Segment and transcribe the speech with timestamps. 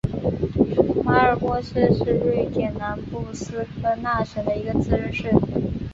[1.03, 5.31] 马尔默市是瑞典南部斯科讷省的一个自治市。